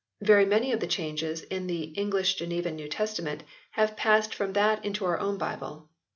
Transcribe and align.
Very 0.23 0.47
many 0.47 0.71
of 0.71 0.79
the 0.79 0.87
changes 0.87 1.43
in 1.43 1.67
the 1.67 1.81
English 1.93 2.33
Genevan 2.33 2.75
New 2.75 2.87
Testament 2.89 3.43
have 3.73 3.95
passed 3.95 4.33
from 4.33 4.53
that 4.53 4.83
into 4.83 5.05
our 5.05 5.19
own 5.19 5.37
Bible. 5.37 5.91